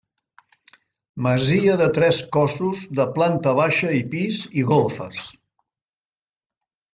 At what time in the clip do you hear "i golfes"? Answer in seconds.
4.63-5.29